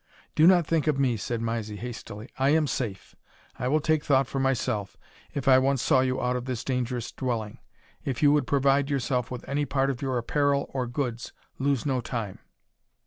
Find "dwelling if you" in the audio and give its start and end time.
7.11-8.31